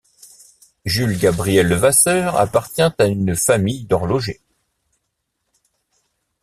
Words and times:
Jules 0.83 1.19
Gabriel 1.19 1.67
Levasseur 1.67 2.35
appartient 2.35 2.81
à 2.81 3.05
une 3.05 3.35
famille 3.35 3.85
d'horlogers. 3.85 4.41